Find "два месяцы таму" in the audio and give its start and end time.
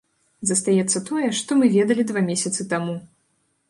2.13-3.01